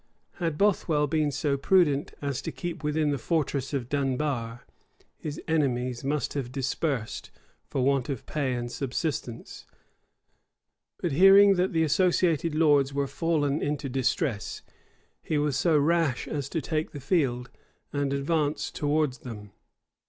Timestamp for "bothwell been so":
0.57-1.57